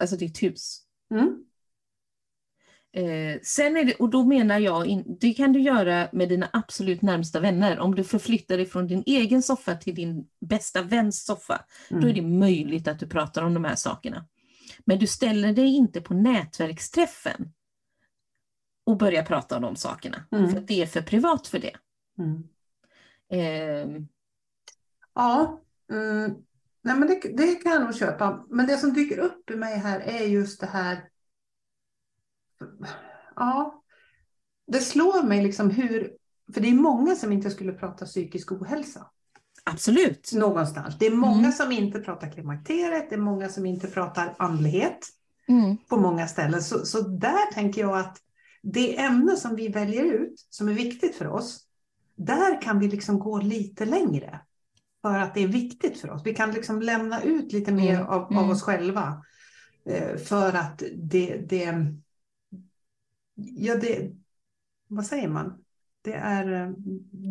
[0.00, 0.80] Alltså ditt hus.
[1.10, 1.47] Mm.
[2.92, 7.02] Eh, sen är det, och då menar jag, det kan du göra med dina absolut
[7.02, 7.78] närmsta vänner.
[7.78, 12.02] Om du förflyttar dig från din egen soffa till din bästa väns soffa, Mm.
[12.02, 14.26] då är det möjligt att du pratar om de här sakerna.
[14.84, 17.52] Men du ställer dig inte på nätverksträffen
[18.86, 20.24] och börjar prata om de sakerna.
[20.32, 20.50] Mm.
[20.50, 21.76] För det är för privat för det.
[22.18, 22.42] Mm.
[23.30, 24.02] Eh,
[25.14, 26.34] Ja, mm,
[26.82, 28.44] nej men det, det kan jag nog köpa.
[28.48, 31.08] Men det som dyker upp i mig här är just det här.
[33.36, 33.82] Ja,
[34.66, 36.12] det slår mig liksom hur,
[36.54, 39.06] för det är många som inte skulle prata psykisk ohälsa
[39.64, 40.30] absolut.
[40.34, 40.98] någonstans.
[40.98, 41.52] Det är många Mm.
[41.52, 45.08] som inte pratar klimakteriet, det är många som inte pratar andlighet
[45.48, 45.76] Mm.
[45.88, 46.62] på många ställen.
[46.62, 48.18] Så, så där tänker jag att
[48.62, 51.64] det ämne som vi väljer ut, som är viktigt för oss,
[52.16, 54.40] där kan vi liksom gå lite längre.
[55.02, 56.22] För att det är viktigt för oss.
[56.24, 58.44] Vi kan liksom lämna ut lite mer Mm, av, mm.
[58.44, 59.24] av oss själva.
[59.86, 61.74] Eh, För att det, det,
[63.38, 64.10] ja det,
[64.88, 65.64] vad säger man?
[66.02, 66.74] Det är,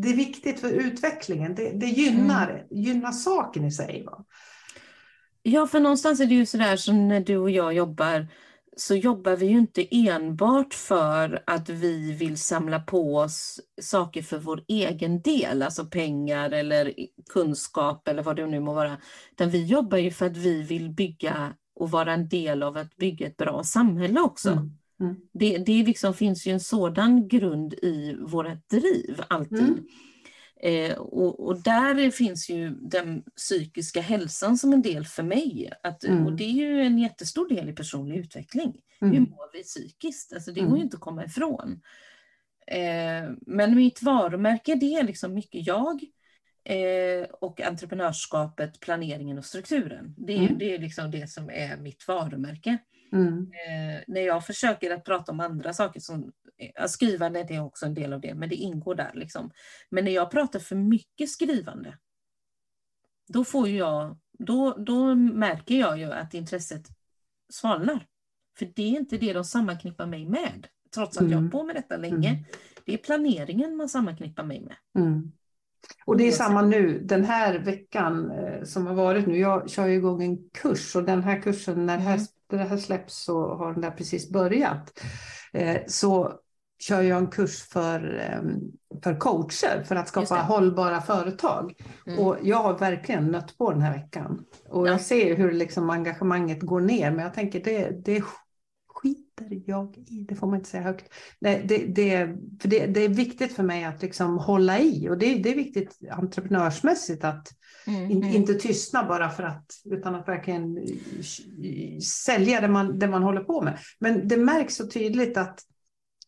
[0.01, 1.55] det är viktigt för utvecklingen.
[1.55, 2.83] Det, det gynnar, Mm.
[2.83, 4.03] gynnar saken i sig.
[4.05, 4.25] Va?
[5.43, 8.27] Ja, för någonstans är det ju sådär som när du och jag jobbar,
[8.77, 14.39] så jobbar vi ju inte enbart för att vi vill samla på oss saker för
[14.39, 16.93] vår egen del, alltså pengar eller
[17.29, 18.97] kunskap eller vad det nu må vara.
[19.31, 22.95] Utan vi jobbar ju för att vi vill bygga och vara en del av att
[22.95, 24.51] bygga ett bra samhälle också.
[24.51, 24.77] Mm.
[24.99, 25.15] Mm.
[25.33, 29.59] Det, det liksom finns ju en sådan grund i vårt driv alltid.
[29.59, 29.85] Mm.
[30.63, 35.71] Eh, och, och där finns ju den psykiska hälsan som en del för mig.
[35.83, 36.25] Att, Mm.
[36.25, 38.81] Och det är ju en jättestor del i personlig utveckling.
[38.99, 39.23] Hur Mm.
[39.23, 40.33] mår vi psykiskt?
[40.33, 40.69] Alltså det Mm.
[40.69, 41.81] går ju inte att komma ifrån.
[42.67, 46.03] Eh, men mitt varumärke det är liksom mycket jag
[46.63, 50.15] eh, och entreprenörskapet, planeringen och strukturen.
[50.17, 50.57] Det är, Mm.
[50.57, 52.77] det är liksom det som är mitt varumärke.
[53.11, 53.37] Mm.
[53.39, 57.93] Eh, när jag försöker att prata om andra saker, som, eh, skrivandet är också en
[57.93, 59.11] del av det, men det ingår där.
[59.13, 59.51] Liksom.
[59.89, 61.97] Men när jag pratar för mycket skrivande,
[63.27, 66.87] då, får jag, då, då märker jag ju att intresset
[67.49, 68.05] svalnar.
[68.59, 71.51] För det är inte det de sammanknippar mig med, trots att jag har Mm.
[71.51, 72.29] på med detta länge.
[72.29, 72.43] Mm.
[72.85, 74.75] Det är planeringen man sammanknippar mig med.
[75.05, 75.31] Mm.
[76.05, 79.37] Och det är samma nu, den här veckan eh, som har varit nu.
[79.37, 82.27] Jag kör igång en kurs och den här kursen, när det här, Mm.
[82.49, 84.99] Det här släpps så har den där precis börjat.
[85.53, 86.33] Eh, så
[86.79, 88.41] kör jag en kurs för, eh,
[89.03, 91.73] för coacher för att skapa hållbara företag.
[92.07, 92.19] Mm.
[92.19, 94.45] Och jag har verkligen nött på den här veckan.
[94.69, 94.91] Och Ja.
[94.91, 98.23] jag ser hur liksom engagemanget går ner, men jag tänker det, det
[98.93, 101.13] skiter jag i, det får man inte säga högt.
[101.39, 105.17] Det, det, det, för det, det är viktigt för mig att liksom hålla i och
[105.17, 107.47] det, det är viktigt entreprenörsmässigt att
[107.87, 108.35] Mm, in, mm.
[108.35, 110.87] inte tystna bara för att, utan att verkligen
[112.01, 113.79] sälja det man, det man håller på med.
[113.99, 115.59] Men det märks så tydligt att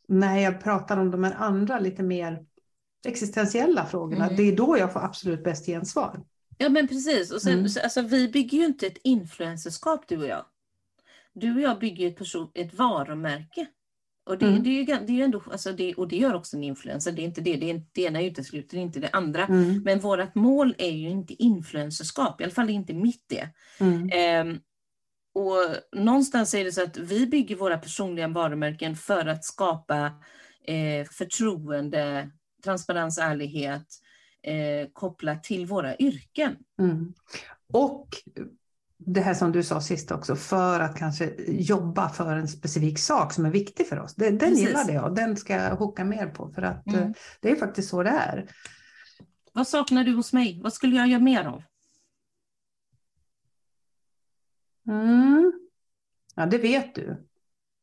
[0.07, 2.45] när jag pratar om de här andra lite mer
[3.05, 4.37] existentiella frågorna, Mm.
[4.37, 6.23] det är då jag får absolut bäst gensvar.
[6.57, 7.31] Ja men precis.
[7.31, 7.69] Och sen, Mm.
[7.69, 10.45] så, alltså, vi bygger ju inte ett influencerskap du och jag.
[11.33, 13.67] Du och jag bygger ett, person, ett varumärke.
[14.29, 14.63] Och det, Mm.
[14.63, 17.11] det, är ju, det är ju ändå, alltså det, och det gör också en influencer.
[17.11, 19.45] Det är inte det, det, är, det ena utesluter inte det andra.
[19.45, 19.83] Mm.
[19.83, 23.49] Men vårt mål är ju inte influencerskap, i alla fall inte mitt det.
[23.79, 24.09] Mm.
[24.13, 24.59] Ehm,
[25.33, 30.11] och någonstans är det så att vi bygger våra personliga varumärken för att skapa
[30.65, 32.31] eh, förtroende,
[32.63, 33.87] transparens, ärlighet
[34.43, 36.55] eh, kopplat till våra yrken.
[36.79, 37.13] Mm.
[37.73, 38.07] Och
[39.01, 43.33] det här som du sa sist också, för att kanske jobba för en specifik sak
[43.33, 44.15] som är viktig för oss.
[44.15, 47.01] Den, den gillade jag, den ska jag hocka mer på för att Mm.
[47.01, 47.09] eh,
[47.41, 48.49] det är faktiskt så det är.
[49.53, 50.59] Vad saknar du hos mig?
[50.63, 51.63] Vad skulle jag göra mer av?
[54.87, 55.51] Mm.
[56.35, 57.25] Ja, det vet du.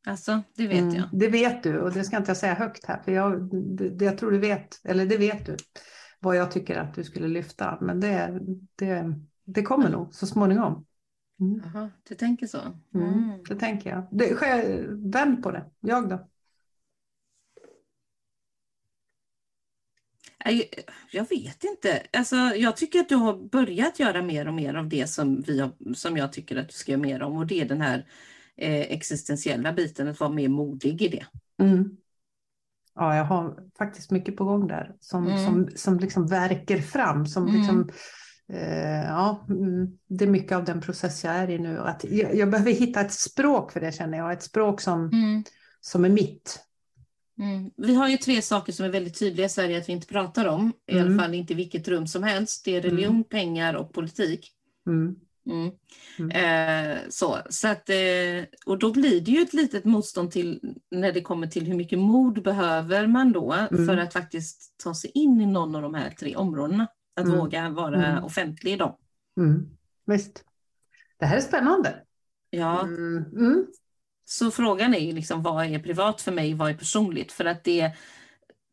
[0.07, 1.09] Alltså, det vet Mm, jag.
[1.11, 4.05] Det vet du och det ska inte jag säga högt här, för jag, det, det-
[4.05, 5.57] jag tror du vet, eller det vet du,
[6.19, 7.77] vad jag tycker att du skulle lyfta.
[7.81, 8.39] Men det,
[8.75, 9.13] det,
[9.45, 10.85] det kommer nog så småningom.
[11.39, 11.61] Mm.
[11.65, 12.57] Jaha, du tänker så?
[12.93, 13.13] Mm.
[13.13, 13.43] Mm.
[13.49, 14.07] Det tänker jag.
[14.11, 14.33] Det,
[15.13, 15.65] vänd på det.
[15.79, 16.27] Jag då?
[20.45, 20.69] Nej,
[21.11, 22.03] Jag vet inte.
[22.13, 25.59] Alltså, jag tycker att du har börjat göra mer och mer av det som, vi
[25.59, 27.37] har, som jag tycker att du ska göra mer om.
[27.37, 28.07] Och det är den här
[28.55, 31.25] eh, existentiella biten, att vara mer modig i det.
[31.63, 31.97] Mm.
[32.95, 35.45] Ja, jag har faktiskt mycket på gång där som, Mm.
[35.45, 37.25] som, som liksom verkar fram.
[37.25, 37.55] Som Mm.
[37.55, 37.89] liksom,
[39.07, 41.79] ja, mm, det är mycket av den process jag är i nu.
[41.79, 44.31] Att jag, jag behöver hitta ett språk för det känner jag.
[44.33, 45.09] Ett språk som,
[45.81, 46.59] som är mitt.
[47.39, 47.71] Mm.
[47.77, 50.45] Vi har ju tre saker som är väldigt tydliga i Sverige att vi inte pratar
[50.47, 50.73] om.
[50.87, 51.07] I Mm.
[51.07, 52.65] alla fall inte i vilket rum som helst.
[52.65, 54.51] Det är religion, pengar och politik.
[54.87, 55.15] Mm.
[55.49, 55.71] Mm.
[56.31, 57.95] Eh, så, så att, eh,
[58.65, 61.99] och då blir det ju ett litet motstånd till när det kommer till hur mycket
[61.99, 63.87] mod behöver man då Mm.
[63.87, 66.87] för att faktiskt ta sig in i någon av de här tre områdena.
[67.17, 67.37] Att Mm.
[67.37, 68.23] våga vara Mm.
[68.23, 68.95] offentlig i dem.
[69.37, 69.69] Mm.
[70.05, 70.43] Visst.
[71.19, 71.95] Det här är spännande.
[72.49, 73.17] Ja, Mm.
[73.17, 73.65] Mm.
[74.25, 77.31] så frågan är ju liksom vad är privat för mig, vad är personligt?
[77.31, 77.91] För att det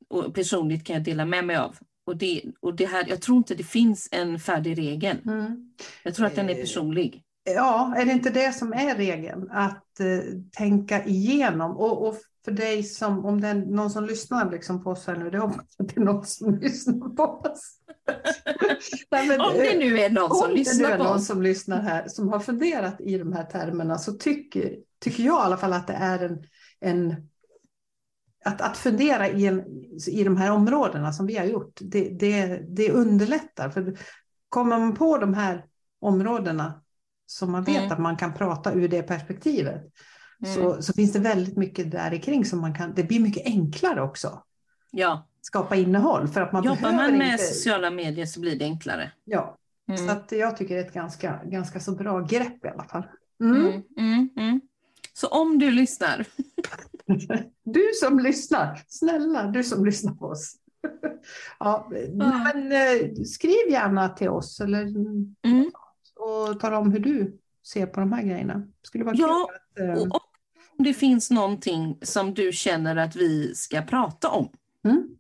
[0.08, 1.76] och personligt kan jag dela med mig av.
[2.06, 5.16] Och det, och det här, jag tror inte det finns en färdig regel.
[5.26, 5.72] Mm.
[6.02, 7.22] Jag tror att den är personlig.
[7.44, 9.50] Ja, är det inte det som är regeln?
[9.50, 10.06] Att eh,
[10.56, 11.76] tänka igenom.
[11.76, 15.16] Och, och för dig som, om det är någon som lyssnar liksom på oss här
[15.16, 17.78] nu, det hoppas jag att det är någon som lyssnar på oss.
[19.10, 22.08] Nej, men, Om det eh, nu är någon som lyssnar är någon som lyssnar här
[22.08, 25.86] som har funderat i de här termerna så tycker, tycker jag i alla fall att
[25.86, 26.44] det är en,
[26.80, 27.28] en
[28.44, 29.62] att, att fundera i, en,
[30.08, 33.70] i de här områdena som vi har gjort, det, det, det underlättar.
[33.70, 33.98] För
[34.48, 35.64] kommer man på de här
[36.00, 36.82] områdena
[37.26, 37.92] som man vet Mm.
[37.92, 39.82] att man kan prata ur det perspektivet,
[40.44, 40.54] Mm.
[40.54, 44.02] så, så finns det väldigt mycket där kring som man kan, det blir mycket enklare
[44.02, 44.42] också.
[44.90, 47.44] Ja, Skapa innehåll för att man jobbar man med inte...
[47.44, 49.12] sociala medier så blir det enklare.
[49.24, 50.06] Ja, Mm.
[50.06, 53.02] så att jag tycker det är ett ganska, ganska så bra grepp i alla fall.
[53.40, 53.66] Mm.
[53.66, 54.60] Mm, mm, mm.
[55.12, 56.26] Så om du lyssnar,
[57.64, 60.54] Du som lyssnar, snälla du som lyssnar på oss.
[61.58, 65.70] Ja, men, eh, skriv gärna till oss eller, mm.
[66.16, 68.66] och tala om hur du ser på de här grejerna.
[68.82, 70.20] skulle vara Ja, kul att, eh, och
[70.78, 74.48] om det finns någonting som du känner att vi ska prata om.
[74.84, 75.13] mm,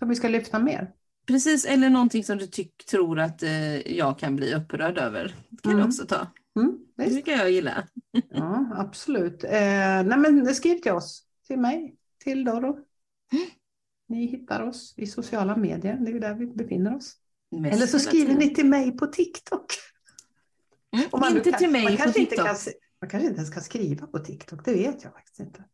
[0.00, 0.92] som vi ska lyfta mer.
[1.26, 5.34] Precis, eller någonting som du tyck, tror att eh, jag kan bli upprörd över.
[5.62, 5.82] kan Mm.
[5.82, 6.26] du också ta.
[6.60, 7.86] Mm, Det brukar jag gilla.
[8.30, 9.44] Ja, absolut.
[9.44, 9.50] Eh,
[10.04, 12.78] nej, men skriv till oss, till mig, till Doro.
[14.08, 17.16] Ni hittar oss i sociala medier, det är där vi befinner oss.
[17.50, 19.66] Mest Eller så skriver ni till mig på TikTok.
[20.96, 22.36] Mm, man inte kan- till mig på TikTok.
[22.36, 22.46] kan,
[23.00, 25.64] man kanske inte ens kan skriva på TikTok, det vet jag faktiskt inte.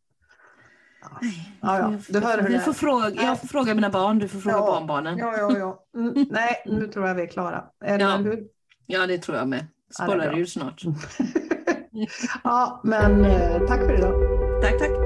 [1.11, 1.99] Ja, Nej, ja, ja.
[2.09, 4.67] du hör hur det får fråga, jag får fråga mina barn, du får fråga Ja.
[4.67, 5.19] barnbarnen.
[5.19, 5.85] Ja, ja, ja.
[6.01, 7.65] Mm, nej, nu tror jag vi är klara.
[7.85, 8.17] Eller Ja.
[8.17, 8.39] hur?
[8.87, 9.67] Ja, det tror jag med.
[9.99, 10.39] Ja, Spårar bra.
[10.39, 10.83] ur snart.
[12.45, 14.15] ja, men eh, tack för idag.
[14.63, 15.06] Tack, tack.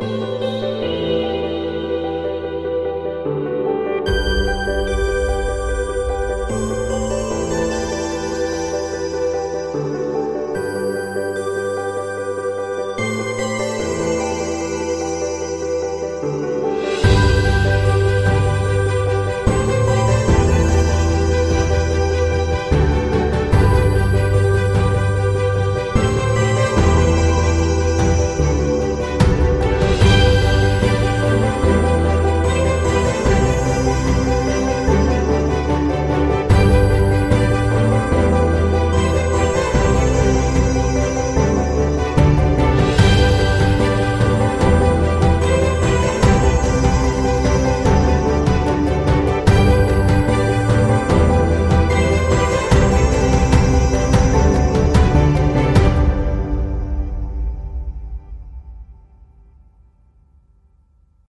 [0.00, 0.67] Música